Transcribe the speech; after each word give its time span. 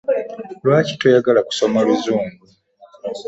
Lwaki 0.65 0.93
toyagala 0.99 1.41
kusoma 1.47 1.79
luzungu? 1.87 2.43